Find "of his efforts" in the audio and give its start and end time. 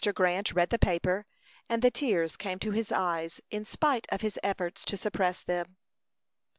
4.11-4.83